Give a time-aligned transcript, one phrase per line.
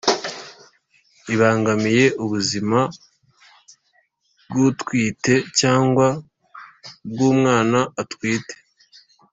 [1.33, 2.79] ibangamiye ubuzima
[4.49, 6.07] bw’utwite cyangwa
[7.05, 8.53] ubw’umwana atwite.